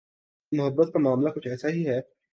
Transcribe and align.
محبت 0.51 0.93
کا 0.93 0.99
معاملہ 0.99 1.29
کچھ 1.29 1.47
ایسا 1.47 1.69
ہی 1.69 1.87
ہے۔ 1.87 1.99